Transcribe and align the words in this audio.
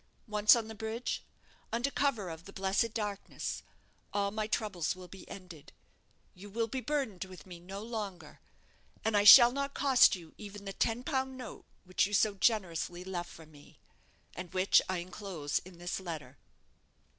Once 0.27 0.55
on 0.55 0.67
the 0.67 0.73
bridge, 0.73 1.23
under 1.71 1.91
cover 1.91 2.29
of 2.31 2.45
the 2.45 2.51
blessed 2.51 2.91
darkness, 2.91 3.61
all 4.11 4.31
my 4.31 4.47
troubles 4.47 4.95
will 4.95 5.07
be 5.07 5.29
ended; 5.29 5.73
you 6.33 6.49
will 6.49 6.65
be 6.65 6.81
burdened 6.81 7.25
with 7.25 7.45
me 7.45 7.59
no 7.59 7.83
longer, 7.83 8.39
and 9.05 9.15
I 9.15 9.25
shall 9.25 9.51
not 9.51 9.75
cost 9.75 10.15
you 10.15 10.33
even 10.39 10.65
the 10.65 10.73
ten 10.73 11.03
pound 11.03 11.37
note 11.37 11.65
which 11.83 12.07
you 12.07 12.15
so 12.15 12.33
generously 12.33 13.03
left 13.03 13.29
for 13.29 13.45
me, 13.45 13.79
and 14.35 14.51
which 14.53 14.81
I 14.89 14.95
shall 14.97 15.05
enclose 15.05 15.59
in 15.65 15.77
this 15.77 15.99
letter. 15.99 16.39